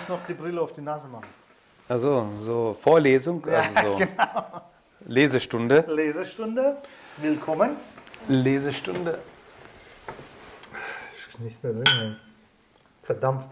[0.00, 1.26] muss noch die Brille auf die Nase machen.
[1.88, 4.62] Also, so Vorlesung, also so genau.
[5.06, 5.84] Lesestunde.
[5.88, 6.76] Lesestunde.
[7.18, 7.76] Willkommen.
[8.28, 9.18] Lesestunde.
[11.38, 12.16] Nichts mehr drin.
[13.02, 13.46] Verdammt.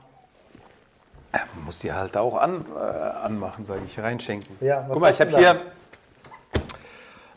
[1.32, 4.57] Ja, man muss die halt auch an, äh, anmachen, sage ich, reinschenken.
[4.61, 5.61] Ja, Guck mal, ich habe hier,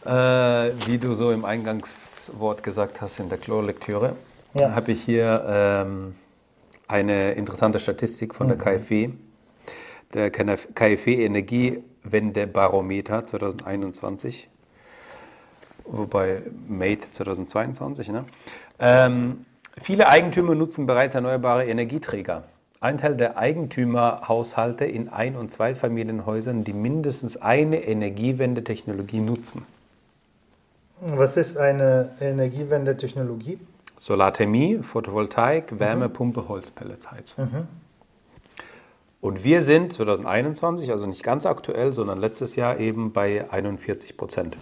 [0.06, 4.16] äh, wie du so im Eingangswort gesagt hast in der Chlorlektüre,
[4.54, 4.76] Ja.
[4.76, 6.16] habe ich hier ähm,
[6.92, 8.62] eine interessante Statistik von der Mhm.
[8.62, 9.10] KfW,
[10.14, 14.50] der KfW Energiewendebarometer 2021,
[15.86, 18.10] wobei Made 2022.
[18.10, 18.26] Ne?
[18.80, 19.46] Ähm,
[19.80, 22.44] viele Eigentümer nutzen bereits erneuerbare Energieträger.
[22.82, 29.66] Ein Teil der Eigentümerhaushalte in Ein- und Zweifamilienhäusern, die mindestens eine Energiewendetechnologie nutzen.
[31.00, 33.60] Was ist eine Energiewende-Technologie?
[34.02, 37.68] Solarthermie, Photovoltaik, Wärmepumpe, Holzpelletsheizung.
[39.22, 44.58] Und wir sind 2021, also nicht ganz aktuell, sondern letztes Jahr eben bei 41 Prozent.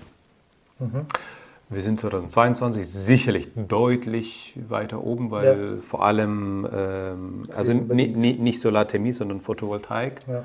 [1.70, 8.59] Wir sind 2022 sicherlich deutlich weiter oben, weil vor allem, ähm, also ni, ni, nicht
[8.59, 10.20] Solarthermie, sondern Photovoltaik.
[10.28, 10.44] Ja,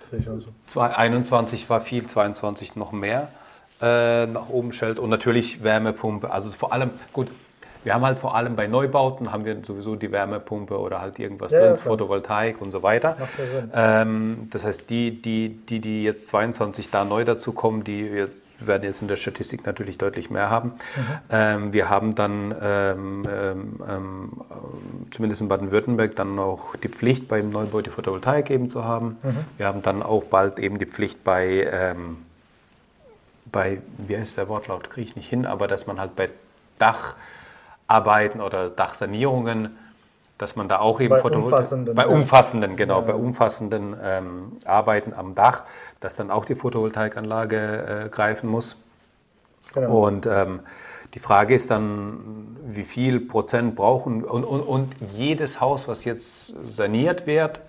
[0.00, 0.46] das sehe ich auch so.
[0.68, 3.28] 2021 war viel, 22 noch mehr
[3.82, 6.30] äh, nach oben schellt und natürlich Wärmepumpe.
[6.30, 7.28] Also vor allem, gut,
[7.84, 11.52] wir haben halt vor allem bei Neubauten haben wir sowieso die Wärmepumpe oder halt irgendwas
[11.52, 11.86] Ja, drin, klar.
[11.86, 13.16] Photovoltaik und so weiter.
[13.74, 18.82] Ähm, das heißt, die, die, die, die jetzt 22 da neu dazukommen, die jetzt, werden
[18.82, 20.72] jetzt in der Statistik natürlich deutlich mehr haben.
[21.30, 24.32] Ähm, wir haben dann ähm, ähm, ähm,
[25.10, 29.16] zumindest in Baden-Württemberg dann auch die Pflicht beim Neubau die Photovoltaik eben zu haben.
[29.56, 32.18] Wir haben dann auch bald eben die Pflicht bei, ähm,
[33.50, 36.28] bei wie heißt der Wortlaut, kriege ich nicht hin, aber dass man halt bei
[38.00, 39.76] Dacharbeiten oder Dachsanierungen,
[40.38, 42.08] dass man da auch eben Bei umfassenden, bei ja.
[42.08, 45.64] umfassenden, genau, bei umfassenden ähm, Arbeiten am Dach,
[45.98, 48.76] dass dann auch die Photovoltaikanlage äh, greifen muss.
[49.74, 50.06] Genau.
[50.06, 50.60] Und ähm,
[51.14, 56.54] die Frage ist dann, wie viel Prozent brauchen und, und, und jedes Haus, was jetzt
[56.64, 57.60] saniert wird,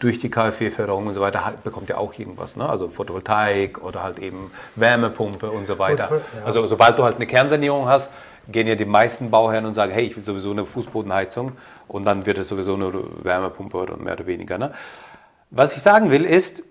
[0.00, 2.56] durch die KfW-Förderung und so weiter, hat- bekommt ja auch irgendwas.
[2.56, 2.66] Ne?
[2.66, 6.08] Also Photovoltaik oder halt eben Wärmepumpe und so weiter.
[6.38, 6.46] Ja.
[6.46, 8.10] Also sobald du halt eine Kernsanierung hast,
[8.48, 11.52] gehen ja die meisten Bauherren und sagen, hey, ich will sowieso eine Fußbodenheizung
[11.88, 12.92] und dann wird es sowieso eine
[13.22, 14.58] Wärmepumpe oder mehr oder weniger.
[14.58, 14.72] Ne?
[15.50, 16.62] Was ich sagen will ist,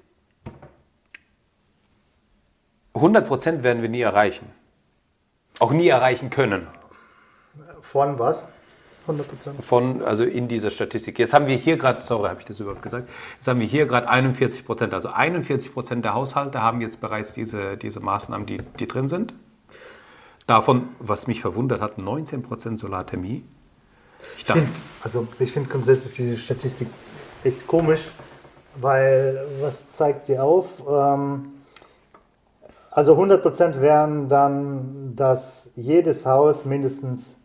[2.95, 4.47] 100% werden wir nie erreichen.
[5.59, 6.67] Auch nie erreichen können.
[7.81, 8.47] Von was?
[9.09, 9.63] 100 Prozent.
[9.63, 11.17] von, also in dieser Statistik.
[11.19, 13.85] Jetzt haben wir hier gerade, sorry, habe ich das überhaupt gesagt, jetzt haben wir hier
[13.85, 18.59] gerade 41 Prozent, also 41 Prozent der Haushalte haben jetzt bereits diese, diese Maßnahmen, die,
[18.79, 19.33] die drin sind.
[20.49, 23.43] Davon, was mich verwundert hat, 19 Prozent Solarthermie.
[24.35, 24.71] Ich Ich finde
[25.03, 26.87] also ich find grundsätzlich diese Statistik
[27.43, 28.11] echt komisch,
[28.75, 30.65] weil was zeigt sie auf?
[30.89, 31.51] Ähm,
[32.89, 37.37] also 100% wären dann, dass jedes Haus mindestens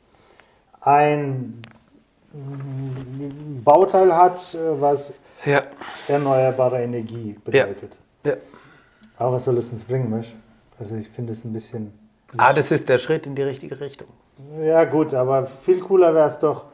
[0.80, 1.60] ein
[3.62, 5.12] Bauteil hat, was
[5.44, 5.62] ja,
[6.08, 7.98] erneuerbare Energie bedeutet.
[8.24, 8.36] ja.
[9.18, 10.34] Aber was soll es uns bringen, Misch?
[10.78, 12.03] Also ich finde es ein bisschen...
[12.36, 14.08] Ah, das ist der Schritt in die richtige Richtung.
[14.60, 16.64] Ja gut, aber viel cooler wäre es doch,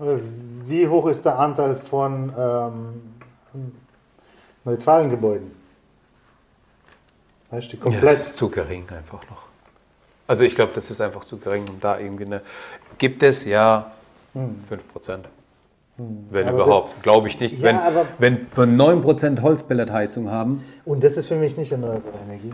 [0.00, 0.18] äh,
[0.66, 3.14] wie hoch ist der Anteil von ähm,
[4.64, 5.52] neutralen Gebäuden?
[7.50, 8.04] Weißt du, Ja, komplett.
[8.20, 9.44] das ist zu gering einfach noch.
[10.26, 12.42] Also ich glaube, das ist einfach zu gering, um da irgendwie eine...
[12.98, 13.90] Gibt es, ja,
[14.34, 15.28] 5 Prozent.
[15.96, 16.54] Wenn Hm.
[16.54, 17.58] Aber überhaupt, glaube ich nicht.
[17.58, 22.18] Ja, wenn, wenn wir 9 Prozent Holzpelletheizung haben, Und das ist für mich nicht erneuerbare
[22.26, 22.52] Energie.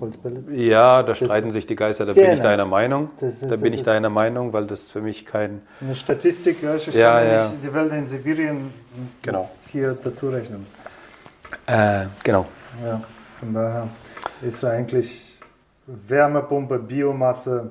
[0.00, 0.50] Holzpellets.
[0.52, 2.42] Ja, da streiten sich die Geister, da bin ich Genau.
[2.42, 3.10] deiner Meinung.
[3.20, 5.62] Das ist- da das bin ich deiner Meinung, weil das für mich kein.
[5.80, 8.72] Eine Statistik, weißt du, ich Ja, kann ja nicht die Wälder in Sibirien
[9.22, 9.38] Genau.
[9.40, 10.66] jetzt hier dazu rechnen.
[11.66, 12.46] Äh, genau.
[12.84, 13.02] Ja,
[13.38, 13.88] von daher
[14.42, 15.38] ist eigentlich
[15.86, 17.70] Wärmepumpe, Biomasse,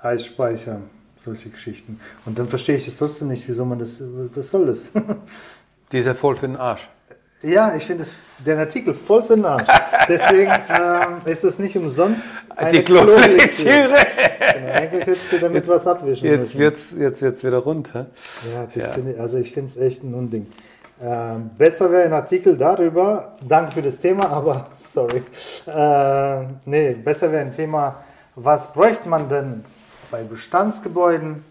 [0.00, 0.80] Eisspeicher,
[1.16, 2.00] solche Geschichten.
[2.24, 4.00] Und dann verstehe ich es trotzdem nicht, wieso man das,
[4.34, 4.92] was soll das?
[5.92, 6.88] Die ist ja voll für den Arsch.
[7.42, 8.04] Ja, ich finde
[8.44, 9.68] den Artikel voll für den Arsch.
[10.08, 12.26] Deswegen ähm, ist das nicht umsonst
[12.56, 13.94] eine die Klolektüre.
[14.54, 16.58] Genau, eigentlich hättest du damit was abwischen Jetzt müssen.
[16.58, 17.94] wird's, jetzt wird's wieder rund.
[17.94, 18.06] Hä?
[18.52, 18.92] Ja, das Ja.
[18.92, 20.46] Finde ich, also ich finde es echt ein Unding.
[21.00, 25.22] Ähm, besser wäre ein Artikel darüber, danke für das Thema, aber sorry.
[25.66, 28.02] Äh, nee, besser wäre ein Thema,
[28.34, 29.64] was bräuchte man denn
[30.10, 31.44] bei Bestandsgebäuden,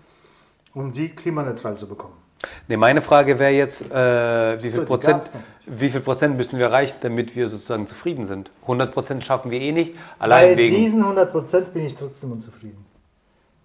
[0.74, 2.27] um die klimaneutral zu bekommen?
[2.68, 5.30] Nee, meine Frage wäre jetzt, äh, wie, viel So, Prozent,
[5.66, 8.52] wie viel Prozent müssen wir erreichen, damit wir sozusagen zufrieden sind?
[8.64, 10.76] 100 Prozent schaffen wir eh nicht, allein Bei wegen.
[10.76, 12.86] diesen 100% bin ich trotzdem unzufrieden.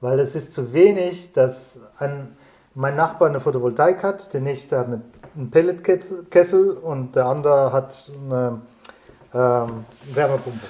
[0.01, 2.37] Weil es ist zu wenig, dass ein,
[2.75, 5.03] mein Nachbar eine Photovoltaik hat, der nächste hat eine
[5.37, 8.61] einen Pelletkessel und der andere hat eine
[9.35, 10.67] ähm, Wärmepumpe.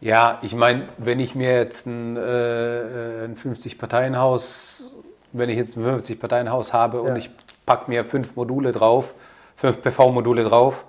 [0.00, 4.96] Ja, ich meine, wenn ich mir jetzt ein, äh, ein 50-Parteien-Haus,
[5.32, 7.02] wenn ich jetzt ein 50-Parteien-Haus habe Ja.
[7.04, 7.30] und ich
[7.66, 9.14] packe mir fünf Module drauf,
[9.56, 10.84] fünf PV-Module drauf,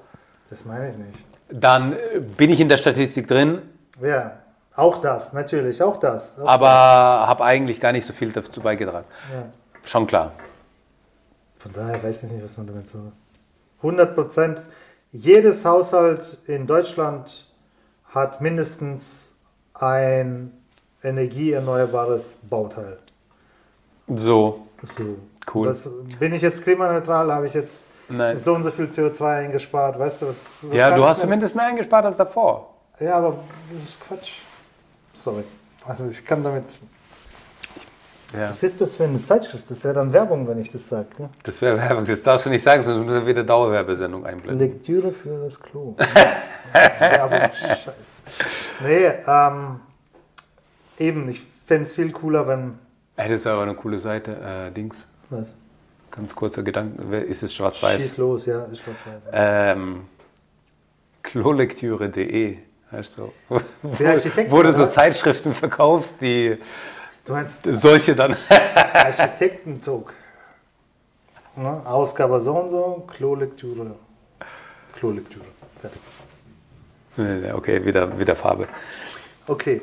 [0.50, 1.20] Das meine ich nicht.
[1.50, 3.62] dann äh, bin ich in der Statistik drin,
[4.02, 4.38] Ja,
[4.76, 6.40] auch das, natürlich, auch das.
[6.40, 9.06] Auch aber habe eigentlich gar nicht so viel dazu beigetragen.
[9.34, 9.44] Ja.
[9.84, 10.32] Schon klar.
[11.58, 13.12] Von daher weiß ich nicht, was man damit so.
[13.78, 14.66] 100 Prozent.
[15.12, 17.46] Jedes Haushalt in Deutschland
[18.06, 19.34] hat mindestens
[19.74, 20.52] ein
[21.04, 22.98] energieerneuerbares Bauteil.
[24.08, 25.04] So, So.
[25.54, 25.70] Cool.
[25.70, 25.88] Was,
[26.20, 27.32] bin ich jetzt klimaneutral?
[27.32, 28.38] Habe ich jetzt nein.
[28.40, 29.98] so und so viel CO2 eingespart?
[29.98, 30.64] Weißt du, was.
[30.68, 32.74] was Ja, du hast denn- zumindest mehr eingespart als davor.
[33.00, 33.40] Ja, aber
[33.74, 34.34] das ist Quatsch.
[35.14, 35.44] Sorry.
[35.86, 36.66] Also ich kann damit.
[38.34, 38.50] Ja.
[38.50, 39.70] Was ist das für eine Zeitschrift?
[39.70, 41.08] Das wäre dann Werbung, wenn ich das sage.
[41.18, 41.30] Ne?
[41.44, 44.60] Das wäre Werbung, das darfst du nicht sagen, sonst müssen wir wieder Dauerwerbesendung einblenden.
[44.60, 45.96] Lektüre für das Klo.
[46.74, 47.94] Werbung, scheiße.
[48.86, 49.80] Nee, ähm,
[50.98, 52.80] eben, ich fände es viel cooler, wenn.
[53.18, 54.32] Ey, das wäre aber eine coole Seite.
[54.68, 55.52] Äh, Dings, Was?
[56.10, 58.18] ganz kurzer Gedanke, ist es Schieß schwarz-weiß?
[58.18, 59.22] los, ja, ist schwarz-weiß.
[59.32, 60.02] Ähm,
[61.24, 62.58] Klolektüre.de,
[62.92, 63.62] weißt du, wo,
[64.50, 64.88] wo du so?
[64.88, 66.58] Zeitschriften verkaufst, die
[67.26, 68.36] Du meinst solche dann.
[68.94, 70.14] Architektentog.
[71.56, 71.82] Ne?
[71.86, 73.96] Ausgabe so und so, Klolektüre.
[74.98, 75.46] Klolektüre.
[75.80, 77.54] Fertig.
[77.54, 78.68] okay, wieder, wieder Farbe.
[79.48, 79.82] Okay.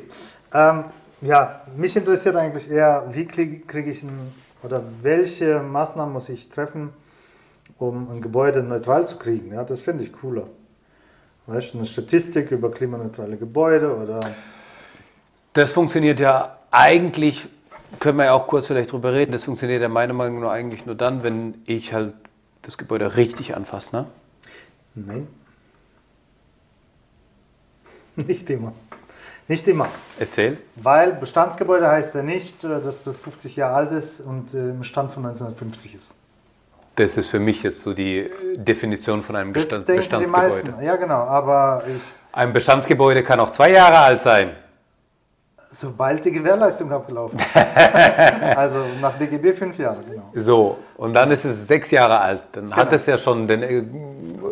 [0.53, 0.85] Ähm,
[1.21, 4.33] ja, mich interessiert eigentlich eher, wie kriege krieg ich ein,
[4.63, 6.89] oder welche Maßnahmen muss ich treffen,
[7.77, 9.53] um ein Gebäude neutral zu kriegen.
[9.53, 10.47] Ja, das finde ich cooler.
[11.47, 14.19] Weißt du, eine Statistik über klimaneutrale Gebäude oder.
[15.53, 17.47] Das funktioniert ja eigentlich,
[17.99, 20.85] können wir ja auch kurz vielleicht drüber reden, das funktioniert ja meiner Meinung nach eigentlich
[20.85, 22.13] nur dann, wenn ich halt
[22.61, 23.95] das Gebäude richtig anfasse.
[23.95, 24.05] Ne?
[24.95, 25.27] Nein.
[28.27, 28.73] Nicht immer.
[29.49, 29.87] Nicht immer.
[30.19, 30.59] Erzähl.
[30.75, 34.83] Weil Bestandsgebäude heißt ja nicht, äh, dass das 50 Jahre alt ist und äh, im
[34.83, 36.13] Stand von 1950 ist.
[36.95, 40.07] Das ist für mich jetzt so die äh, Definition von einem Das Bestand, denken die
[40.25, 40.71] Bestandsgebäude.
[40.71, 40.85] meisten.
[40.85, 41.23] Ja, genau.
[41.23, 42.01] Aber ich,
[42.31, 44.51] Ein Bestandsgebäude kann auch zwei Jahre alt sein.
[45.71, 47.47] Sobald die Gewährleistung abgelaufen ist.
[48.57, 50.31] also nach BGB fünf Jahre, genau.
[50.35, 52.41] So, und dann ist es sechs Jahre alt.
[52.53, 52.95] Dann hat Genau.
[52.95, 53.83] es ja schon den äh,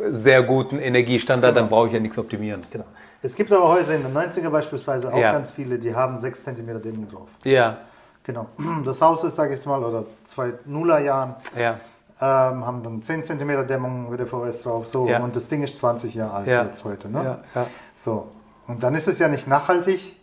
[0.09, 2.61] sehr guten Energiestandard, dann brauche ich ja nichts optimieren.
[2.71, 2.85] genau.
[3.21, 5.31] Es gibt aber Häuser in den 90er beispielsweise auch Ja.
[5.31, 7.27] ganz viele, die haben 6 cm Dämmung drauf.
[7.43, 7.77] Ja,
[8.23, 8.45] Genau.
[8.85, 11.77] Das Haus ist, sage ich jetzt mal, oder zwei Nuller Jahren, ja,
[12.19, 14.87] ähm, haben dann 10 cm Dämmung mit der VS drauf.
[14.87, 15.19] So, Ja.
[15.23, 16.63] und das Ding ist 20 Jahre alt Ja.
[16.65, 17.09] jetzt heute.
[17.09, 17.39] Ne?
[17.55, 17.65] ja.
[17.93, 18.27] So,
[18.67, 20.16] und dann ist es ja nicht nachhaltig,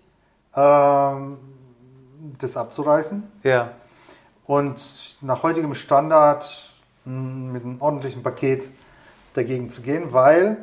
[2.39, 3.23] das abzureißen.
[3.43, 3.73] ja.
[4.47, 6.71] Und nach heutigem Standard
[7.07, 8.69] mh, mit einem ordentlichen Paket
[9.33, 10.59] dagegen zu gehen, weil,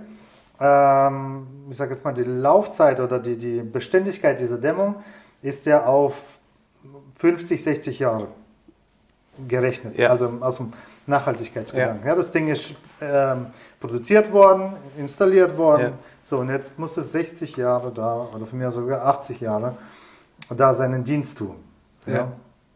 [0.60, 4.96] ähm, ich sage jetzt mal, die Laufzeit oder die, die Beständigkeit dieser Dämmung
[5.42, 6.14] ist ja auf
[7.16, 8.28] 50, 60 Jahre
[9.48, 10.10] gerechnet, Ja.
[10.12, 10.74] also aus dem
[11.08, 12.08] Nachhaltigkeitsgedanken.
[12.08, 12.16] Ja.
[12.16, 13.48] das Ding ist ähm,
[13.80, 15.92] produziert worden, installiert worden, Ja.
[16.22, 19.76] so und jetzt muss es 60 Jahre da oder von mir sogar 80 Jahre
[20.50, 21.56] da seinen Dienst tun.
[22.06, 22.28] Ja.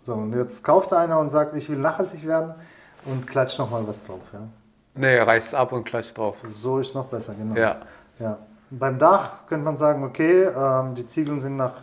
[0.03, 2.53] So, und jetzt kauft einer und sagt, ich will nachhaltig werden
[3.05, 4.21] und klatscht nochmal was drauf.
[4.33, 4.39] Ja.
[4.95, 6.35] Nee, reißt ab und klatscht drauf.
[6.47, 7.55] So ist noch besser, genau.
[7.55, 7.77] Ja,
[8.19, 8.37] Ja.
[8.71, 11.73] Beim Dach könnte man sagen, okay, ähm, die Ziegeln sind nach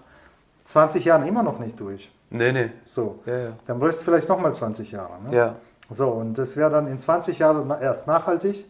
[0.64, 2.10] 20 Jahren immer noch nicht durch.
[2.30, 2.70] nee, nee.
[2.84, 3.50] So, Ja, ja.
[3.66, 5.12] dann bräuchst du vielleicht nochmal 20 Jahre.
[5.28, 5.36] Ne?
[5.36, 5.54] ja.
[5.90, 8.66] So, und das wäre dann in 20 Jahren erst nachhaltig,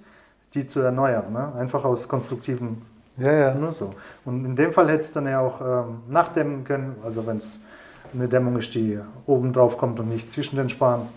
[0.54, 1.33] die zu erneuern.
[1.33, 1.52] Ne?
[1.57, 2.83] Einfach aus konstruktiven
[3.16, 3.54] Ja, ja.
[3.54, 3.95] Nur so.
[4.25, 7.59] Und in dem Fall hättest du dann ja auch ähm, nachdämmen können, also wenn es
[8.14, 11.09] eine Dämmung ist, die oben drauf kommt und nicht zwischen den Span.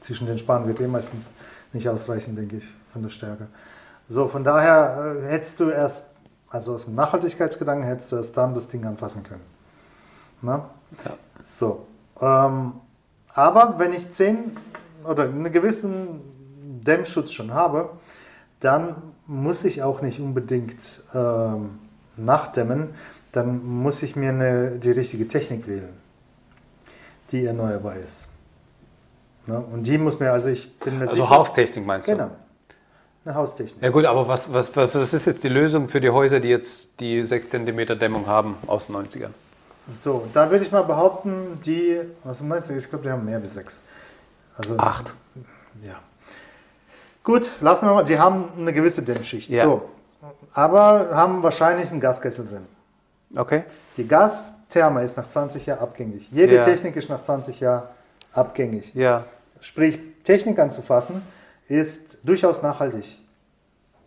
[0.00, 1.30] Zwischen den Span wird eh meistens
[1.72, 3.48] nicht ausreichen, denke ich, von der Stärke.
[4.08, 6.06] So, von daher äh, hättest du erst,
[6.48, 9.42] also aus dem Nachhaltigkeitsgedanken, hättest du erst dann das Ding anfassen können.
[10.42, 10.68] Na?
[11.04, 11.12] Ja.
[11.42, 11.86] So.
[12.20, 12.74] Ähm,
[13.32, 14.56] aber wenn ich 10
[15.04, 16.20] oder einen gewissen
[16.84, 17.90] Dämmschutz schon habe,
[18.60, 18.96] dann
[19.26, 21.78] muss ich auch nicht unbedingt ähm,
[22.16, 22.94] nachdämmen.
[23.32, 25.92] Dann muss ich mir eine, die richtige Technik wählen,
[27.30, 28.28] die erneuerbar ist.
[29.46, 29.58] Ne?
[29.58, 31.30] Und die muss mir, also ich bin mir Also sicher.
[31.30, 32.12] Haustechnik meinst du?
[32.12, 32.30] Genau.
[33.24, 33.82] Eine Haustechnik.
[33.82, 37.00] Ja gut, aber was, was, was, ist jetzt die Lösung für die Häuser, die jetzt
[37.00, 39.30] die 6 cm Dämmung haben aus den 90ern?
[39.90, 43.42] So, da würde ich mal behaupten, die, was meinst du, ich glaube, die haben mehr
[43.42, 43.82] wie sechs.
[44.56, 45.12] Also, Acht.
[45.82, 45.94] Ja.
[47.22, 48.04] Gut, lassen wir mal.
[48.04, 49.50] Die haben eine gewisse Dämmschicht.
[49.50, 49.64] Ja.
[49.64, 49.88] So.
[50.52, 52.66] Aber haben wahrscheinlich einen Gaskessel drin.
[53.36, 53.64] Okay.
[53.96, 56.30] Die Gastherme ist nach 20 Jahren abgängig.
[56.30, 56.62] Jede Ja.
[56.62, 57.88] Technik ist nach 20 Jahren
[58.32, 58.94] abgängig.
[58.94, 59.24] Ja.
[59.60, 61.22] Sprich, Technik anzufassen,
[61.68, 63.18] ist durchaus nachhaltig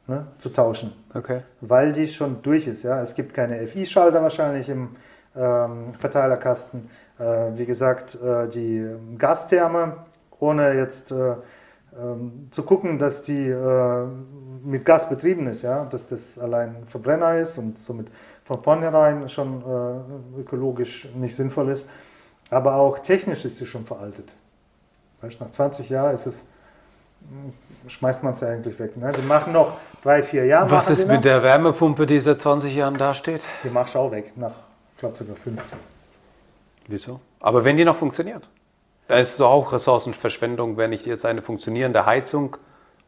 [0.07, 1.41] ne, zu tauschen, Okay.
[1.61, 2.83] weil die schon durch ist.
[2.83, 3.01] Ja?
[3.01, 4.95] Es gibt keine FI-Schalter wahrscheinlich im
[5.35, 6.89] ähm, Verteilerkasten.
[7.19, 7.23] Äh,
[7.55, 8.87] wie gesagt, äh, die
[9.17, 9.97] Gastherme,
[10.39, 11.35] ohne jetzt äh,
[11.97, 14.05] ähm, zu gucken, dass die äh,
[14.63, 15.85] mit Gas betrieben ist, ja?
[15.85, 18.07] dass das allein Verbrenner ist und somit
[18.43, 21.87] von vornherein schon äh, ökologisch nicht sinnvoll ist.
[22.49, 24.33] Aber auch technisch ist sie schon veraltet.
[25.21, 26.47] Weißt, nach 20 Jahren ist es,
[27.21, 28.95] mh, schmeißt man es ja eigentlich weg.
[28.95, 29.11] Ne?
[29.17, 30.69] Die machen noch drei, vier Jahre.
[30.69, 31.21] Was ist mit noch.
[31.23, 33.41] der Wärmepumpe, die seit 20 Jahren dasteht?
[33.63, 34.51] Die machst du auch weg, nach,
[34.93, 35.77] ich glaube sogar 15.
[36.87, 37.19] Wieso?
[37.39, 38.47] Aber wenn die noch funktioniert.
[39.07, 42.57] Da ist es auch Ressourcenverschwendung, wenn ich jetzt eine funktionierende Heizung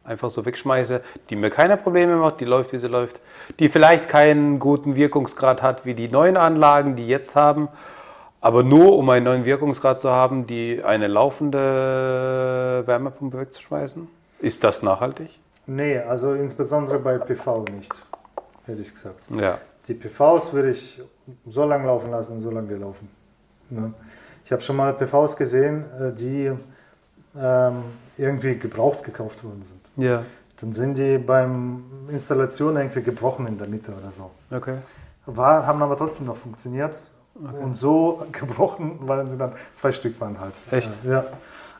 [0.02, 3.20] einfach so wegschmeiße, die mir keine Probleme macht, die läuft, wie sie läuft,
[3.58, 7.68] die vielleicht keinen guten Wirkungsgrad hat wie die neuen Anlagen, die jetzt haben,
[8.40, 14.08] aber nur um einen neuen Wirkungsgrad zu haben, die eine laufende Wärmepumpe wegzuschmeißen.
[14.40, 15.38] Ist das nachhaltig?
[15.66, 17.92] Nee, also insbesondere bei PV nicht,
[18.64, 19.20] hätte ich gesagt.
[19.28, 19.58] Ja.
[19.86, 21.00] Die PVs würde ich
[21.46, 23.08] so lange laufen lassen, so lange die laufen.
[23.68, 23.92] Ne?
[24.50, 26.50] Ich habe schon mal PVs gesehen, äh, die
[27.38, 27.84] ähm,
[28.18, 29.78] irgendwie gebraucht gekauft worden sind.
[29.94, 30.24] Ja.
[30.60, 34.32] Dann sind die beim Installation irgendwie gebrochen in der Mitte oder so.
[34.50, 34.78] Okay.
[35.24, 36.96] War, haben aber trotzdem noch funktioniert.
[37.62, 40.54] Und so gebrochen, weil sie dann zwei Stück waren halt.
[40.72, 40.90] Echt?
[41.04, 41.24] Äh, Ja.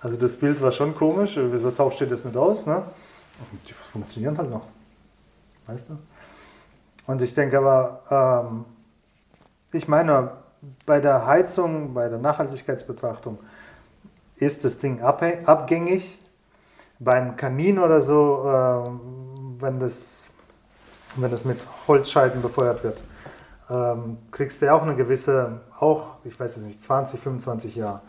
[0.00, 1.36] Also das Bild war schon komisch.
[1.36, 2.66] Wieso tauscht ihr das nicht aus?
[2.66, 2.76] Ne?
[2.76, 4.68] Und die funktionieren halt noch.
[5.66, 5.98] Weißt du?
[7.08, 8.64] Und ich denke aber, ähm,
[9.72, 10.30] ich meine,
[10.86, 13.38] bei der Heizung, bei der Nachhaltigkeitsbetrachtung
[14.36, 16.18] ist das Ding abgängig.
[16.98, 19.00] Beim Kamin oder so, ähm,
[19.58, 20.32] wenn, das,
[21.16, 23.02] wenn das mit Holzscheiten befeuert wird,
[23.70, 28.02] ähm, kriegst du ja auch eine gewisse, auch, ich weiß es nicht, 20, 25 Jahre.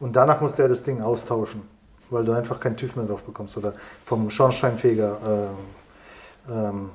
[0.00, 1.62] Und danach musst du ja das Ding austauschen,
[2.10, 3.72] weil du einfach keinen TÜV mehr drauf bekommst oder
[4.04, 6.90] vom Schornsteinfeger ähm, ähm,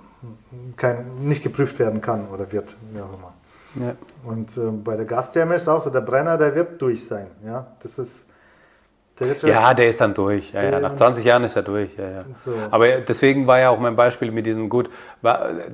[0.76, 3.34] kein, nicht geprüft werden kann oder wird, wie auch immer.
[3.76, 3.96] Ja.
[4.26, 7.28] Und äh, bei der Gastherme ist es auch so, der Brenner, der wird durch sein.
[7.46, 8.26] Ja, das ist,
[9.20, 10.52] der wird schon- Ja, der ist dann durch.
[10.52, 10.80] Ja, ja.
[10.80, 11.96] Nach Sehr- 20 Jahren ist er durch.
[11.98, 12.26] Ja, ja.
[12.36, 12.52] So.
[12.70, 14.90] Aber deswegen war ja auch mein Beispiel mit diesem gut,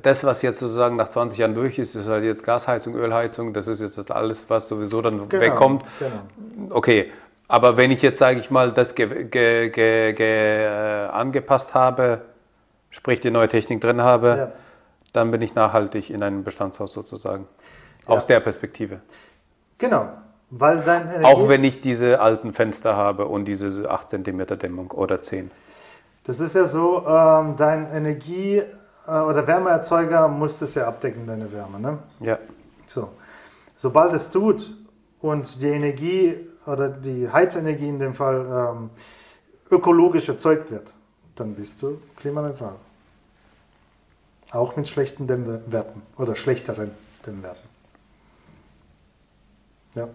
[0.02, 3.66] das, was jetzt sozusagen nach 20 Jahren durch ist, ist halt jetzt Gasheizung, Ölheizung, das
[3.66, 5.82] ist jetzt alles, was sowieso dann Genau, wegkommt.
[5.98, 6.70] Genau.
[6.70, 7.10] Okay,
[7.48, 12.20] aber wenn ich jetzt, sage ich mal, das ge ge ge äh, angepasst habe,
[12.90, 14.52] sprich die neue Technik drin habe,
[15.12, 17.48] dann bin ich nachhaltig in einem Bestandshaus sozusagen.
[18.08, 19.00] Aus der Perspektive.
[19.78, 20.08] genau,
[20.50, 24.90] weil dein Energie, Auch wenn ich diese alten Fenster habe und diese 8 cm Dämmung
[24.92, 25.50] oder 10.
[26.24, 28.62] das ist ja so, ähm, dein Energie-
[29.06, 31.80] äh, oder Wärmeerzeuger muss das ja abdecken, deine Wärme.
[31.80, 31.98] Ne?
[32.20, 32.38] Ja.
[32.86, 33.08] So.
[33.74, 34.74] Sobald es tut
[35.20, 36.36] und die Energie
[36.66, 38.90] oder die Heizenergie in dem Fall ähm,
[39.70, 40.92] ökologisch erzeugt wird,
[41.36, 42.74] dann bist du klimaneutral.
[44.50, 46.90] Auch mit schlechten Dämmwerten oder schlechteren
[47.26, 47.67] Dämmwerten.
[49.94, 50.08] Ja.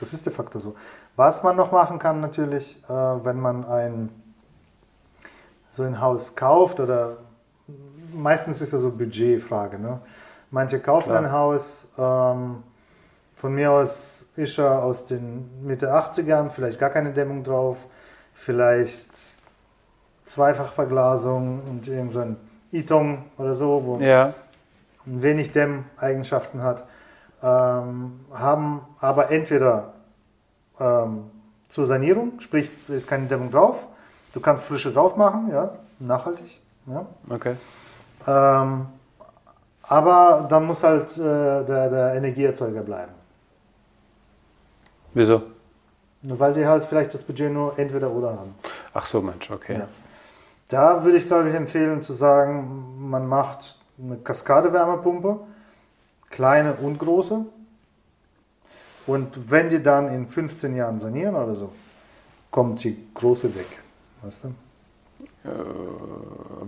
[0.00, 0.74] Das ist de facto so.
[1.16, 4.10] Was man noch machen kann natürlich, äh, wenn man ein
[5.70, 7.18] so ein Haus kauft oder
[8.14, 9.78] meistens ist das so Budgetfrage.
[9.78, 10.00] Ne?
[10.50, 11.18] Manche kaufen Klar.
[11.22, 12.62] ein Haus, ähm,
[13.34, 17.76] von mir aus ist er aus den Mitte 80ern, vielleicht gar keine Dämmung drauf,
[18.32, 19.34] vielleicht
[20.24, 22.36] Zweifachverglasung und irgend so ein
[22.72, 24.34] Iton oder so, wo Ja.
[25.04, 26.86] wenig Dämmeigenschaften hat,
[27.46, 29.92] ähm, haben aber entweder
[30.80, 31.30] ähm,
[31.68, 33.76] zur Sanierung, sprich, ist keine Dämmung drauf,
[34.32, 37.06] du kannst Frische drauf machen, ja, nachhaltig, ja.
[37.30, 37.56] Okay.
[38.26, 38.86] Ähm,
[39.82, 41.22] aber dann muss halt äh,
[41.64, 43.12] der, der Energieerzeuger bleiben.
[45.14, 45.42] Wieso?
[46.22, 48.54] Weil die halt vielleicht das Budget nur entweder oder haben.
[48.92, 49.78] Ach so, Mensch, okay.
[49.78, 49.88] Ja.
[50.68, 55.38] Da würde ich, glaube ich, empfehlen zu sagen, man macht eine Kaskade-Wärmepumpe,
[56.36, 57.46] kleine und große.
[59.06, 61.72] Und wenn die dann in 15 Jahren sanieren oder so,
[62.50, 63.66] kommt die große weg.
[64.22, 64.54] Weißt du?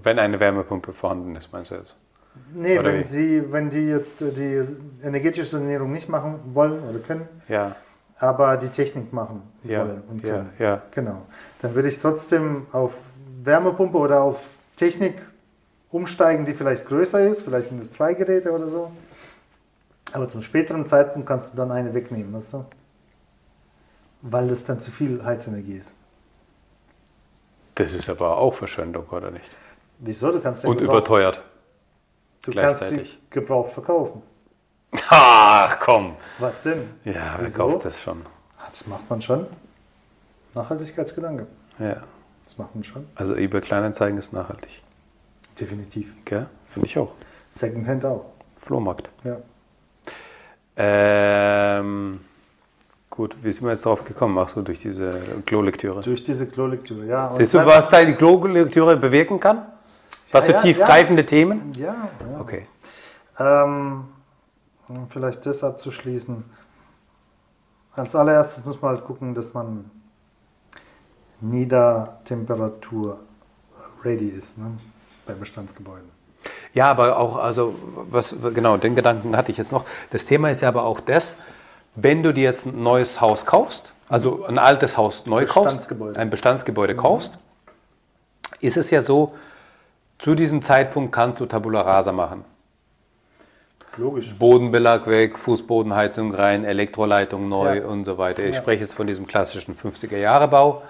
[0.03, 1.97] Wenn eine Wärmepumpe vorhanden ist, meinst du jetzt?
[2.55, 3.07] Nee, Oder wenn, wie?
[3.09, 4.63] sie, wenn die jetzt äh, die
[5.05, 7.75] energetische Sanierung nicht machen wollen oder können, Ja,
[8.21, 10.51] aber die Technik machen ja, wollen und ja, können.
[10.59, 10.83] ja.
[10.93, 11.23] Genau.
[11.61, 12.93] Dann würde ich trotzdem auf
[13.43, 14.41] Wärmepumpe oder auf
[14.77, 15.21] Technik
[15.91, 17.43] umsteigen, die vielleicht größer ist.
[17.43, 18.93] Vielleicht sind es zwei Geräte oder so.
[20.13, 22.65] Aber zum späteren Zeitpunkt kannst du dann eine wegnehmen, weißt du?
[24.23, 25.95] Weil das dann zu viel Heizenergie ist.
[27.75, 29.49] Das ist aber auch Verschwendung, oder nicht?
[29.99, 30.33] Wieso?
[30.33, 31.41] Du kannst den Und überteuert.
[32.43, 34.23] Du kannst sie gebraucht verkaufen.
[35.11, 36.17] Ach, komm.
[36.39, 36.89] Was denn?
[37.05, 37.59] Ja, wer Wieso?
[37.59, 38.25] kauft das schon?
[38.67, 39.47] Das macht man schon.
[40.55, 41.47] Nachhaltigkeitsgedanke.
[41.79, 42.03] Ja.
[42.45, 43.07] Das macht man schon.
[43.15, 44.83] Also eBay Kleinanzeigen ist nachhaltig.
[45.61, 46.15] Definitiv.
[46.25, 46.47] Gell?
[46.69, 47.13] Finde ich auch.
[47.51, 48.25] Secondhand auch.
[48.61, 49.11] Flohmarkt.
[49.25, 49.37] Ja.
[50.81, 52.21] Ähm,
[53.11, 54.39] gut, wie sind wir jetzt drauf gekommen?
[54.39, 55.11] Ach so, durch diese
[55.45, 56.03] Klolektüre.
[56.03, 57.29] Durch diese Klolektüre, ja.
[57.31, 59.67] Siehst du, was die Klolektüre bewirken kann?
[60.31, 61.73] Was für ja, tiefgreifende Themen?
[61.75, 62.41] Ja, ja.
[62.41, 62.67] Okay.
[63.39, 64.05] Ähm,
[64.89, 66.45] um vielleicht das abzuschließen.
[67.93, 69.91] Als allererstes muss man halt gucken, dass man
[71.41, 73.19] Niedertemperatur
[74.05, 74.79] ready ist ne?
[75.27, 76.18] bei Bestandsgebäuden.
[76.75, 77.75] Ja, aber auch, also,
[78.11, 79.85] was, genau, den Gedanken hatte ich jetzt noch.
[80.11, 81.35] Das Thema ist ja aber auch das,
[81.95, 86.31] wenn du dir jetzt ein neues Haus kaufst, also ein altes Haus neu kaufst, ein
[86.31, 87.39] Bestandsgebäude kaufst,
[88.61, 89.35] ist es ja so,
[90.19, 92.45] zu diesem Zeitpunkt kannst du Tabula Rasa machen.
[93.97, 94.33] Logisch.
[94.35, 97.87] Bodenbelag weg, Fußbodenheizung rein, Elektroleitung neu Ja.
[97.87, 98.45] und so weiter.
[98.45, 98.61] Ich Ja.
[98.63, 100.83] spreche jetzt von diesem klassischen 50er-Jahre-Bau.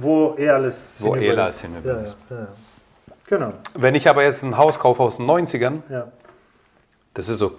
[0.00, 1.38] Wo eh alles Wo eh ist.
[1.38, 2.16] alles ist.
[2.30, 2.48] Ja.
[3.28, 3.52] Genau.
[3.74, 6.08] Wenn ich aber jetzt ein Haus kaufe aus den 90ern, Ja.
[7.14, 7.52] das ist so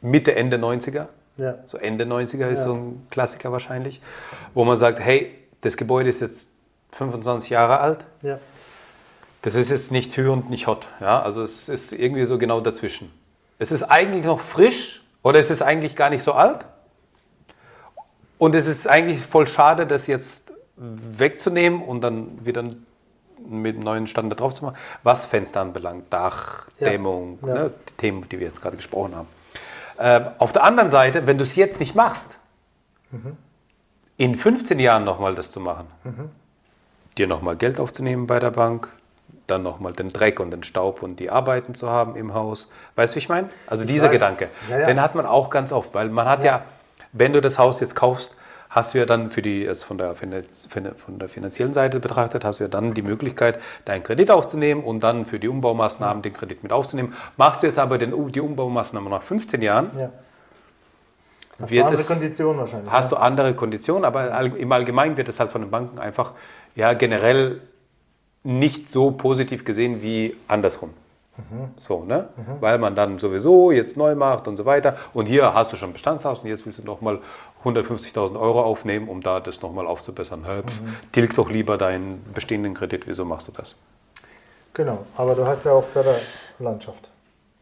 [0.00, 1.54] Mitte, Ende 90er, Ja.
[1.66, 2.64] so Ende 90er ist Ja.
[2.66, 4.00] so ein Klassiker wahrscheinlich,
[4.54, 6.50] wo man sagt, hey, das Gebäude ist jetzt
[6.92, 8.38] 25 Jahre alt, Ja.
[9.42, 10.88] das ist jetzt nicht Hü und nicht Hot.
[11.00, 11.22] Ja?
[11.22, 13.12] Also es ist irgendwie so genau dazwischen.
[13.58, 16.66] Es ist eigentlich noch frisch oder es ist eigentlich gar nicht so alt.
[18.38, 22.64] Und es ist eigentlich voll schade, das jetzt wegzunehmen und dann wieder
[23.48, 26.88] mit einem neuen Stand da drauf zu machen, was Fenster anbelangt, Dach, Ja.
[26.90, 27.54] Dämmung, Ja.
[27.54, 29.28] Ne, die Themen, die wir jetzt gerade gesprochen haben.
[29.98, 32.38] Ähm, auf der anderen Seite, wenn du es jetzt nicht machst,
[34.16, 35.86] in 15 Jahren nochmal das zu machen,
[37.18, 38.88] dir nochmal Geld aufzunehmen bei der Bank,
[39.46, 42.70] dann nochmal den Dreck und den Staub und die Arbeiten zu haben im Haus.
[42.96, 43.48] Weißt du, wie ich meine?
[43.66, 44.12] Also dieser weiß.
[44.12, 44.86] Gedanke, Ja, ja.
[44.86, 46.62] den hat man auch ganz oft, weil man hat ja.
[47.12, 48.34] wenn du das Haus jetzt kaufst,
[48.74, 52.58] hast du ja dann für die, also von der, von der finanziellen Seite betrachtet, hast
[52.58, 56.62] du ja dann die Möglichkeit, deinen Kredit aufzunehmen und dann für die Umbaumaßnahmen den Kredit
[56.62, 57.14] mit aufzunehmen.
[57.36, 60.10] Machst du jetzt aber den, die Umbaumaßnahmen nach 15 Jahren, ja.
[61.60, 62.90] Hast Wird du andere es- Konditionen wahrscheinlich.
[62.90, 63.18] hast ja?
[63.18, 66.32] du andere Konditionen, aber im Allgemeinen wird es halt von den Banken einfach
[66.74, 67.60] ja generell
[68.42, 70.90] nicht so positiv gesehen wie andersrum.
[71.78, 72.28] So, ne?
[72.60, 74.96] Weil man dann sowieso jetzt neu macht und so weiter.
[75.14, 77.20] Und hier hast du schon Bestandshaus und jetzt willst du nochmal
[77.64, 80.44] 150.000 Euro aufnehmen, um da das nochmal aufzubessern.
[80.44, 83.76] Hä, pf, Tilg doch lieber deinen bestehenden Kredit, wieso machst du das?
[84.74, 87.08] Genau, aber du hast ja auch Förderlandschaft.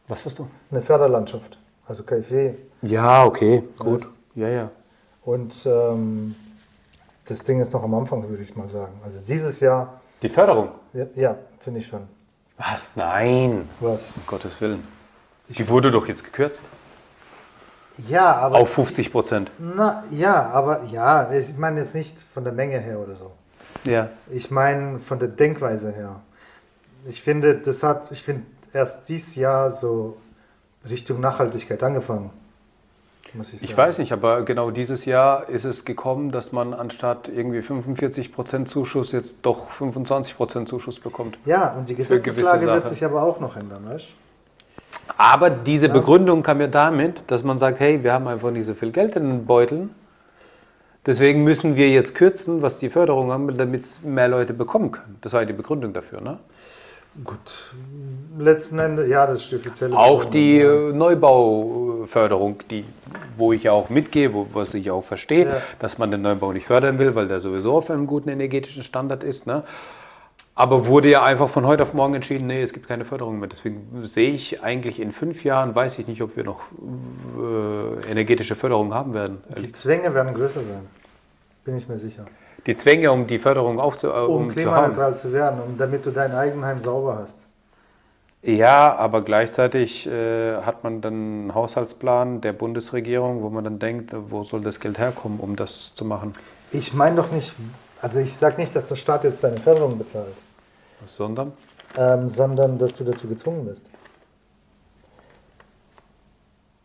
[0.08, 0.48] Was hast du?
[0.70, 1.56] Eine Förderlandschaft,
[1.86, 2.54] also KfW.
[2.82, 4.08] Ja, okay, gut.
[4.34, 4.70] Ja, ja.
[5.24, 6.34] Und ähm,
[7.26, 8.92] das Ding ist noch am Anfang, würde ich mal sagen.
[9.04, 10.70] Also dieses Jahr, Die Förderung.
[10.92, 12.08] ja, ja finde ich schon.
[12.60, 12.94] Was?
[12.94, 13.68] Nein.
[13.80, 14.08] Was?
[14.14, 14.86] Um Gottes Willen.
[15.48, 16.62] Die wurde doch jetzt gekürzt.
[18.06, 19.50] Ja, aber Auf 50 Prozent.
[19.58, 23.32] Na, ja, aber ja, ich meine jetzt nicht von der Menge her oder so.
[23.84, 24.10] Ja.
[24.30, 26.20] Ich meine von der Denkweise her.
[27.08, 30.18] Ich finde, das hat, ich finde erst dieses Jahr so
[30.88, 32.30] Richtung Nachhaltigkeit angefangen.
[33.52, 33.62] Ich.
[33.62, 38.32] Ich weiß nicht, aber genau dieses Jahr ist es gekommen, dass man anstatt irgendwie 45
[38.32, 41.38] Prozent Zuschuss jetzt doch 25 Prozent Zuschuss bekommt.
[41.44, 44.14] Ja, und die Gesetzeslage wird sich aber auch noch ändern, weißt du?
[45.16, 48.74] Aber diese Begründung kam ja damit, dass man sagt, hey, wir haben einfach nicht so
[48.74, 49.94] viel Geld in den Beuteln.
[51.06, 55.18] Deswegen müssen wir jetzt kürzen, was die Förderung angeht, damit es mehr Leute bekommen können.
[55.20, 56.20] Das war ja die Begründung dafür.
[56.20, 56.38] Ne?
[57.24, 57.72] Gut,
[58.38, 60.90] letzten Endes, ja, das ist die offizielle Auch die ja.
[60.90, 62.84] äh, Neubauförderung, die,
[63.36, 65.62] wo ich ja auch mitgehe, wo, was ich auch verstehe, Ja.
[65.80, 69.24] dass man den Neubau nicht fördern will, weil der sowieso auf einem guten energetischen Standard
[69.24, 69.46] ist.
[69.46, 69.64] Ne?
[70.54, 73.48] Aber wurde ja einfach von heute auf morgen entschieden, nee, es gibt keine Förderung mehr.
[73.48, 76.60] Deswegen sehe ich eigentlich in fünf Jahren, weiß ich nicht, ob wir noch
[77.36, 79.38] äh, energetische Förderung haben werden.
[79.58, 80.86] Die Zwänge werden größer sein,
[81.64, 82.24] bin ich mir sicher.
[82.66, 86.04] Die Zwänge, um die Förderung aufzu äh, Um, um zu klimaneutral zu werden, um, damit
[86.06, 87.38] du dein Eigenheim sauber hast.
[88.42, 94.14] Ja, aber gleichzeitig äh, hat man dann einen Haushaltsplan der Bundesregierung, wo man dann denkt,
[94.30, 96.32] wo soll das Geld herkommen, um das zu machen.
[96.72, 97.54] Ich meine doch nicht,
[98.00, 100.34] also ich sage nicht, dass der Staat jetzt deine Förderung bezahlt,
[101.04, 101.52] Sondern?
[101.96, 103.84] ähm, sondern dass du dazu gezwungen bist.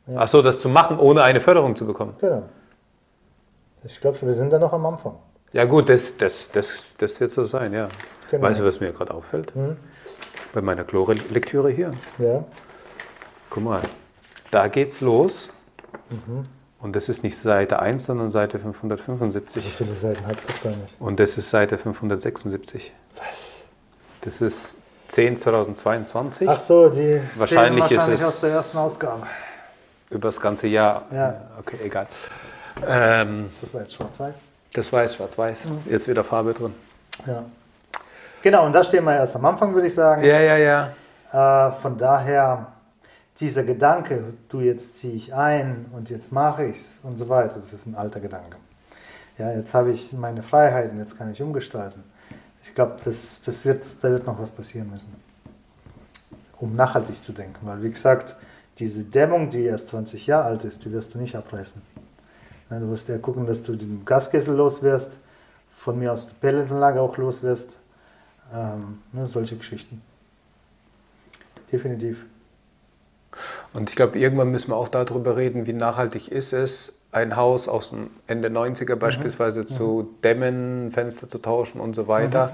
[0.07, 0.15] Ja.
[0.19, 2.15] Ach so, das zu machen, ohne eine Förderung zu bekommen.
[2.19, 2.43] Genau.
[3.83, 5.15] Ich glaube, wir sind da noch am Anfang.
[5.53, 7.87] Ja gut, das, das, das, das wird so sein, ja.
[8.31, 8.43] Genau.
[8.43, 9.53] Weißt du, was mir gerade auffällt?
[10.53, 11.93] Bei meiner Chlorlektüre hier.
[12.17, 12.43] Ja.
[13.49, 13.81] Guck mal,
[14.51, 15.49] da geht's los.
[16.81, 19.73] Und das ist nicht Seite 1, sondern Seite So 575.
[19.73, 20.95] viele Seiten hat es doch gar nicht.
[20.99, 22.91] Und das ist Seite 576.
[23.17, 23.63] Was?
[24.21, 24.75] Das ist
[25.07, 26.49] 10 2022.
[26.49, 29.23] Ach so, die Wahrscheinlich zählen ist wahrscheinlich es- aus der ersten Ausgabe.
[30.09, 31.05] Über das ganze Jahr.
[31.13, 31.41] Ja.
[31.59, 32.07] Okay, egal.
[32.85, 34.43] Ähm, Das war jetzt schwarz-weiß.
[34.77, 35.67] Das jetzt schwarz-weiß.
[35.89, 36.73] Jetzt wieder Farbe drin.
[37.25, 37.43] Ja.
[38.41, 40.23] Genau, und da stehen wir erst am Anfang, würde ich sagen.
[40.23, 41.69] Ja, ja, ja.
[41.69, 42.67] Äh, von daher,
[43.39, 47.55] dieser Gedanke, du jetzt ziehe ich ein und jetzt mache ich es und so weiter,
[47.55, 48.57] das ist ein alter Gedanke.
[49.37, 52.03] Ja, jetzt habe ich meine Freiheiten, jetzt kann ich umgestalten.
[52.63, 55.13] Ich glaube, das, das wird, da wird noch was passieren müssen,
[56.59, 57.65] um nachhaltig zu denken.
[57.65, 58.35] Weil, wie gesagt,
[58.79, 61.81] diese Dämmung, die erst 20 Jahre alt ist, die wirst du nicht abreißen.
[62.69, 65.17] Du musst ja gucken, dass du den Gaskessel los wirst,
[65.77, 67.69] von mir aus die Pelletanlage auch los wirst.
[68.53, 70.01] Ähm, ne, solche Geschichten.
[71.71, 72.25] Definitiv.
[73.73, 77.67] Und ich glaube, irgendwann müssen wir auch darüber reden, wie nachhaltig ist es, ein Haus
[77.67, 79.67] aus dem Ende 90er beispielsweise mhm.
[79.67, 82.47] zu dämmen, Fenster zu tauschen und so weiter.
[82.47, 82.51] Mhm.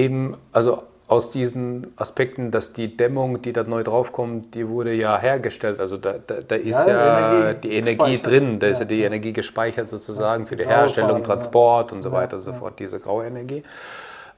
[0.00, 5.18] Eben, also aus diesen Aspekten, dass die Dämmung, die da neu draufkommt, die wurde ja
[5.18, 5.78] hergestellt.
[5.78, 8.96] Also da, da, da ist ja, ja Energie die Energie drin, da ist ja die
[8.96, 9.06] ja.
[9.06, 13.26] Energie gespeichert sozusagen für die Herstellung, Transport und so weiter und so fort, diese graue
[13.26, 13.62] Energie.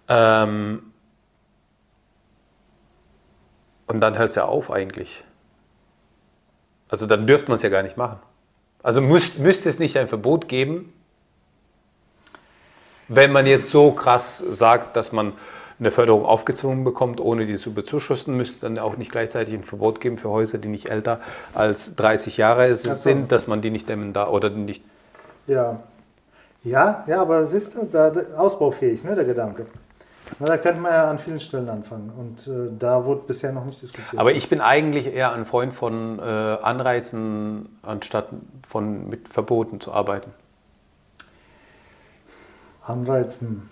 [0.09, 0.93] Ähm,
[3.87, 5.23] und dann hört es ja auf eigentlich.
[6.89, 8.19] Also dann dürfte man es ja gar nicht machen.
[8.83, 10.93] Also müsst, müsste es nicht ein Verbot geben,
[13.09, 15.33] wenn man jetzt so krass sagt, dass man
[15.79, 20.01] eine Förderung aufgezwungen bekommt, ohne die zu bezuschussen, müsste dann auch nicht gleichzeitig ein Verbot
[20.01, 21.21] geben für Häuser, die nicht älter
[21.55, 24.83] als 30 Jahre sind, dass man die nicht dämmen da oder nicht.
[25.47, 25.81] Ja,
[26.65, 29.67] ja, ja, aber das ist da, ausbaufähig, ne, der Gedanke.
[30.41, 33.65] Na, da könnte man ja an vielen Stellen anfangen und äh, da wurde bisher noch
[33.65, 34.19] nicht diskutiert.
[34.19, 38.31] Aber ich bin eigentlich eher ein Freund von äh, Anreizen, anstatt
[38.69, 40.33] von mit Verboten zu arbeiten.
[42.83, 43.69] Anreizen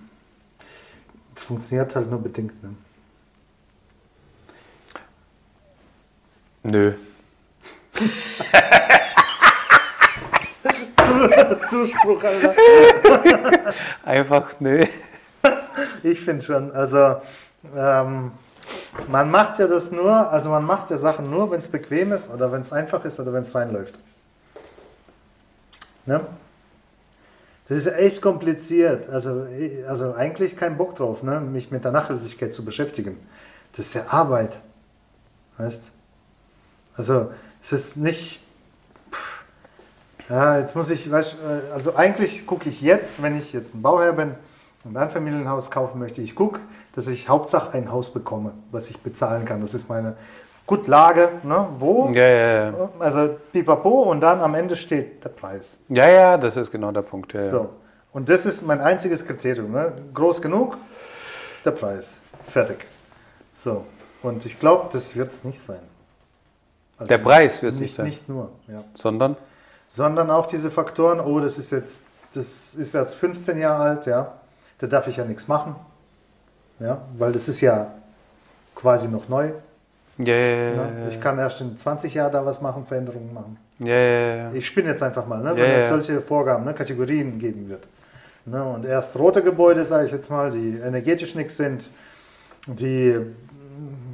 [1.35, 2.62] funktioniert halt nur bedingt.
[2.62, 2.75] Ne?
[6.62, 6.94] Nö.
[11.68, 12.55] Zuspruch, Alter.
[14.05, 14.87] Einfach nö.
[16.03, 16.73] ich finde schon.
[16.73, 17.16] Also
[17.77, 18.33] ähm,
[19.09, 22.31] man macht ja das nur, also man macht ja Sachen nur, wenn es bequem ist
[22.31, 23.99] oder wenn es einfach ist oder wenn es reinläuft.
[26.07, 26.20] Ne?
[27.68, 29.09] Das ist echt kompliziert.
[29.09, 29.46] Also,
[29.88, 31.40] also eigentlich kein Bock drauf, ne?
[31.40, 33.18] mich mit der Nachhaltigkeit zu beschäftigen.
[33.72, 34.59] Das ist ja Arbeit.
[35.57, 35.85] Weißt
[36.96, 37.31] Also
[37.62, 38.42] es ist nicht.
[40.29, 43.83] Ja, jetzt muss ich, weißt, äh, also eigentlich gucke ich jetzt, wenn ich jetzt ein
[43.83, 44.35] Bauherr bin,
[44.85, 46.61] ein Einfamilienhaus kaufen möchte, ich gucke,
[46.94, 49.61] dass ich Hauptsache ein Haus bekomme, was ich bezahlen kann.
[49.61, 50.16] Das ist meine
[50.66, 51.68] gut Lage, ne?
[51.79, 52.11] wo?
[52.12, 52.90] Ja, ja, ja.
[52.98, 55.79] Also pipapo und dann am Ende steht der Preis.
[55.88, 57.33] Ja, ja, das ist genau der Punkt.
[57.33, 57.70] Ja, so.
[58.12, 59.72] Und das ist mein einziges Kriterium.
[59.72, 59.92] Ne?
[60.12, 60.79] Groß genug,
[61.64, 62.20] der Preis.
[62.46, 62.87] Fertig.
[63.53, 63.85] So.
[64.22, 65.81] Und ich glaube, das wird es nicht sein.
[66.96, 68.07] Also der Preis wird es nicht sein.
[68.07, 68.85] Nicht nur, ja.
[68.94, 69.37] Sondern?
[69.88, 74.35] Sondern auch diese Faktoren, oh, das ist jetzt, das ist jetzt 15 Jahre alt, ja
[74.79, 75.77] da darf ich ja nichts machen.
[76.81, 77.92] Ja, weil das ist ja
[78.74, 79.53] quasi noch neu.
[80.18, 83.57] Ja, ja, ja, Ich kann erst in 20 Jahren da was machen, Veränderungen machen.
[83.81, 84.53] Ja, ja, ja.
[84.53, 87.85] Ich spinne jetzt einfach mal, ne, wenn es solche Vorgaben, ne, Kategorien geben wird.
[88.46, 91.88] Ne, und erst rote Gebäude, sage ich jetzt mal, die energetisch nichts sind,
[92.66, 93.18] die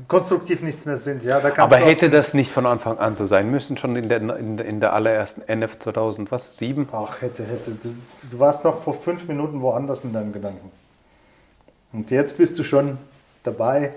[0.09, 1.23] konstruktiv nichts mehr sind.
[1.23, 4.21] Ja, da Aber hätte das nicht von Anfang an so sein müssen, schon in der,
[4.21, 6.89] in in der allerersten NF 2000, was, 7?
[6.93, 7.73] Ach, hätte, hätte.
[7.73, 7.95] Du,
[8.31, 10.71] du warst noch vor fünf Minuten woanders mit deinen Gedanken.
[11.93, 12.99] Und jetzt bist du schon
[13.43, 13.93] dabei.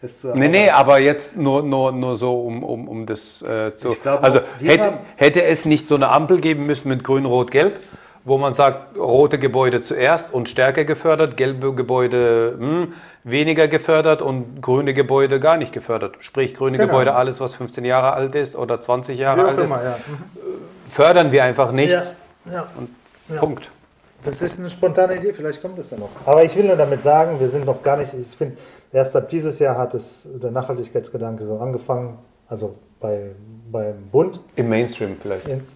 [0.00, 3.74] Es zu nee, nee, aber jetzt nur, nur, nur so, um, um, um das äh,
[3.74, 3.90] zu.
[3.90, 7.80] Glaub, also hätte, hätte es nicht so eine Ampel geben müssen mit Grün, Rot, Gelb?
[8.28, 12.92] wo man sagt, rote Gebäude zuerst und stärker gefördert, gelbe Gebäude mh, hm,
[13.24, 16.16] weniger gefördert und grüne Gebäude gar nicht gefördert.
[16.20, 16.88] Sprich, grüne genau.
[16.88, 19.98] Gebäude, alles was 15 Jahre alt ist oder 20 Jahre alt ist, ja.
[20.06, 20.90] mhm.
[20.90, 21.92] fördern wir einfach nicht.
[21.92, 22.02] Ja.
[22.52, 22.68] Ja.
[22.76, 22.90] Und
[23.38, 23.70] Punkt.
[24.24, 26.10] Das ist eine spontane Idee, vielleicht kommt es ja noch.
[26.26, 28.56] Aber ich will nur damit sagen, wir sind noch gar nicht, ich finde,
[28.92, 33.30] erst ab dieses Jahr hat es der Nachhaltigkeitsgedanke so angefangen, also bei,
[33.70, 34.40] beim Bund.
[34.56, 35.46] Im Mainstream vielleicht.
[35.46, 35.66] In,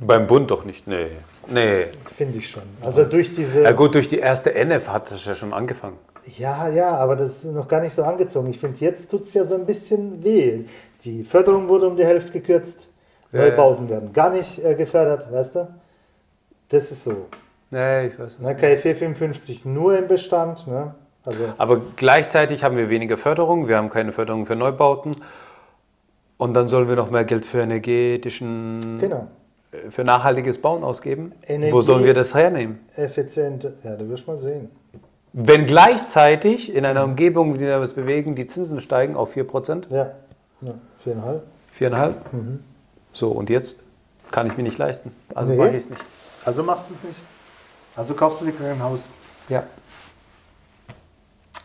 [0.00, 1.08] beim Bund doch nicht, nee.
[1.48, 1.86] Nee.
[2.06, 2.62] Finde ich schon.
[2.80, 3.62] Also durch diese.
[3.62, 5.98] Ja gut, durch die erste NF hat es ja schon angefangen.
[6.38, 8.48] Ja, ja, aber das ist noch gar nicht so angezogen.
[8.48, 10.64] Ich finde, jetzt tut es ja so ein bisschen weh.
[11.04, 12.88] Die Förderung wurde um die Hälfte gekürzt.
[13.32, 13.94] Ja, Neubauten ja.
[13.94, 15.68] werden gar nicht äh, gefördert, weißt du?
[16.68, 17.26] Das ist so.
[17.72, 20.68] Nee, ich weiß ne, KfW 55 nur im Bestand.
[20.68, 20.94] Ne?
[21.24, 23.66] Also aber gleichzeitig haben wir weniger Förderung.
[23.66, 25.16] Wir haben keine Förderung für Neubauten.
[26.36, 29.28] Und dann sollen wir noch mehr Geld für energetischen genau
[29.90, 31.32] für nachhaltiges Bauen ausgeben?
[31.46, 32.80] Energie Wo sollen wir das hernehmen?
[32.96, 34.70] Effizient, ja, da wirst du mal sehen.
[35.32, 39.90] Wenn gleichzeitig in einer Umgebung, in der wir uns bewegen, die Zinsen steigen auf 4%?
[39.90, 40.12] Ja,
[40.60, 40.74] ja
[41.06, 41.40] 4,5.
[41.78, 42.12] 4,5?
[42.32, 42.64] Mhm.
[43.12, 43.82] So, und jetzt
[44.30, 45.12] kann ich mir nicht leisten.
[45.34, 45.56] Also nee.
[45.56, 46.04] mache ich es nicht.
[46.44, 47.20] Also machst du es nicht?
[47.96, 49.08] Also kaufst du dir kein Haus.
[49.48, 49.64] Ja.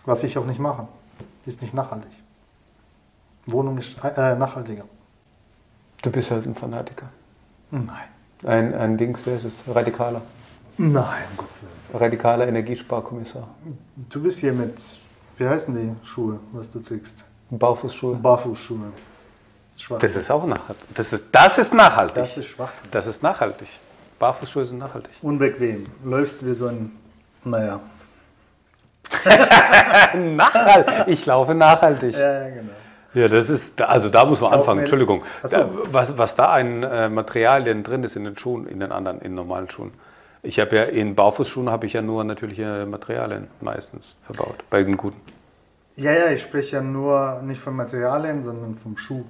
[0.05, 0.87] Was ich auch nicht mache.
[1.45, 2.11] Ist nicht nachhaltig.
[3.45, 4.83] Wohnung ist äh, nachhaltiger.
[6.01, 7.09] Du bist halt ein Fanatiker.
[7.71, 7.87] Nein.
[8.43, 9.55] Ein, ein Dings, wer ist es?
[9.67, 10.21] Radikaler.
[10.77, 12.01] Nein, um Gottes Willen.
[12.01, 13.47] Radikaler Energiesparkommissar.
[14.09, 14.99] Du bist hier mit,
[15.37, 17.23] wie heißen die Schuhe, was du trägst?
[17.49, 18.15] Barfußschuhe.
[18.15, 18.91] Barfußschuhe.
[19.75, 20.01] Schwarz.
[20.01, 20.87] Das ist auch nachhaltig.
[20.93, 22.15] Das ist, das ist nachhaltig.
[22.15, 22.89] Das ist Schwachsinn.
[22.91, 23.69] Das ist nachhaltig.
[24.19, 25.12] Barfußschuhe sind nachhaltig.
[25.21, 25.88] Unbequem.
[26.03, 26.91] Läufst wie so ein,
[27.43, 27.80] naja.
[30.15, 31.08] Nachhaltig.
[31.08, 32.13] Ich laufe nachhaltig.
[32.13, 32.71] Ja, ja, genau.
[33.13, 35.23] Ja, das ist, also da muss man anfangen, mir- Entschuldigung.
[35.43, 35.58] So.
[35.91, 39.34] Was, was da ein äh, Materialien drin ist in den Schuhen, in den anderen, in
[39.34, 39.91] normalen Schuhen.
[40.43, 44.97] Ich habe ja in Barfußschuhen habe ich ja nur natürliche Materialien meistens verbaut, bei den
[44.97, 45.19] guten.
[45.95, 49.23] Ja, ja, ich spreche ja nur nicht von Materialien, sondern vom Schuh.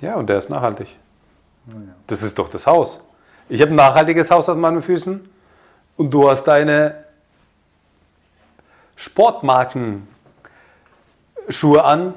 [0.00, 0.96] Ja, und der ist nachhaltig.
[1.66, 1.94] Naja.
[2.06, 3.04] Das ist doch das Haus.
[3.52, 5.28] Ich habe ein nachhaltiges Haus an meinen Füßen
[5.96, 7.04] und du hast deine
[8.94, 10.06] Sportmarken
[11.48, 12.14] Schuhe an,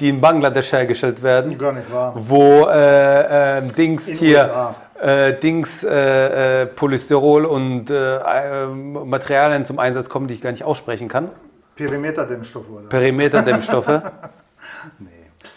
[0.00, 1.58] die in Bangladesch hergestellt werden.
[1.58, 2.14] Gar nicht wahr.
[2.16, 9.66] wo äh, äh, Dings In hier, äh, Dings, äh, äh, Polystyrol und äh, äh, Materialien
[9.66, 11.28] zum Einsatz kommen, die ich gar nicht aussprechen kann.
[11.76, 12.88] Perimeterdämmstoff oder?
[12.88, 13.88] Perimeterdämmstoffe.
[14.98, 15.08] nee.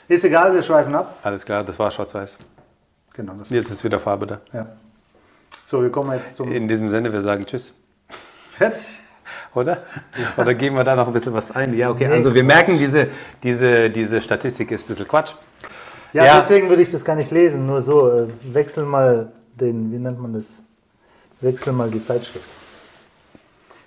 [0.10, 1.16] Ist egal, wir schweifen ab.
[1.24, 2.38] Alles klar, das war schwarz-weiß.
[3.14, 4.42] Genau, das Jetzt ist wieder Farbe da.
[4.52, 4.68] Ja.
[5.76, 6.50] So, wir kommen jetzt zum.
[6.54, 7.74] In diesem Sinne, wir sagen Tschüss.
[8.58, 8.82] Fertig?
[9.54, 9.84] Oder?
[10.38, 11.74] Oder geben wir da noch ein bisschen was ein?
[11.78, 12.08] Ja, okay.
[12.08, 12.56] Nee, Also wir Quatsch.
[12.56, 13.08] merken, diese,
[13.44, 15.34] diese, diese Statistik ist ein bisschen Quatsch.
[16.14, 16.36] Ja, Ja.
[16.38, 17.66] deswegen würde ich das gar nicht lesen.
[17.66, 20.54] Nur so, äh, wechsel mal den, wie nennt man das?
[21.42, 22.50] Wechsel mal die Zeitschrift.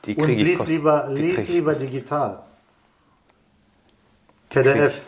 [0.04, 2.40] Die Und kriege ich lies kost- lieber, die lies lieber digital.
[4.50, 5.00] PDF.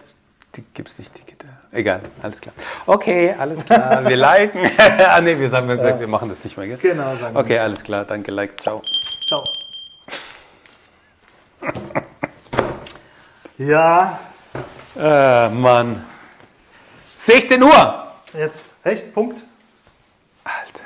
[0.56, 1.49] Die gibt es nicht digital.
[1.72, 2.54] Egal, alles klar.
[2.86, 4.04] Okay, alles klar.
[4.04, 4.60] Wir liken.
[4.78, 6.00] ah nee, wir sagen, wir, ja.
[6.00, 6.78] wir machen das nicht mehr, gell?
[6.78, 7.62] Genau, sagen Okay, wir.
[7.62, 8.60] alles klar, danke, like.
[8.60, 8.82] Ciao.
[9.28, 9.44] Ciao.
[13.58, 14.18] ja.
[14.96, 16.04] Äh, Mann.
[17.14, 18.06] 16 Uhr!
[18.32, 19.14] Jetzt, echt?
[19.14, 19.42] Punkt?
[20.42, 20.84] Alter.